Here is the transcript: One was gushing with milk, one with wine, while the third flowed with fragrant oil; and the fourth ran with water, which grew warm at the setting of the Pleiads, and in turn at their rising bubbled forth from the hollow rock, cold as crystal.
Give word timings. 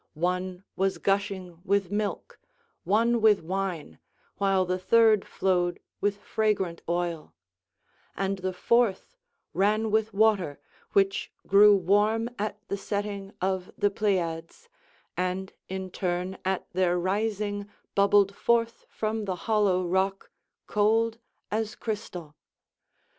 One 0.15 0.63
was 0.75 0.97
gushing 0.97 1.61
with 1.63 1.91
milk, 1.91 2.39
one 2.85 3.21
with 3.21 3.43
wine, 3.43 3.99
while 4.37 4.65
the 4.65 4.79
third 4.79 5.27
flowed 5.27 5.79
with 5.99 6.17
fragrant 6.17 6.81
oil; 6.89 7.35
and 8.17 8.39
the 8.39 8.51
fourth 8.51 9.15
ran 9.53 9.91
with 9.91 10.11
water, 10.11 10.59
which 10.93 11.31
grew 11.45 11.75
warm 11.75 12.31
at 12.39 12.57
the 12.67 12.77
setting 12.77 13.31
of 13.41 13.71
the 13.77 13.91
Pleiads, 13.91 14.69
and 15.15 15.53
in 15.69 15.91
turn 15.91 16.39
at 16.43 16.65
their 16.73 16.97
rising 16.97 17.69
bubbled 17.93 18.33
forth 18.35 18.87
from 18.89 19.25
the 19.25 19.35
hollow 19.45 19.85
rock, 19.85 20.31
cold 20.65 21.19
as 21.51 21.75
crystal. 21.75 22.33